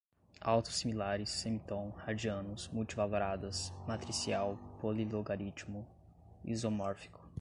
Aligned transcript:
autossimilares, 0.43 1.29
semitom, 1.29 1.91
radianos, 1.91 2.67
multivaloradas, 2.69 3.71
matricial, 3.87 4.57
polilogaritmo, 4.81 5.85
isomórfico 6.43 7.21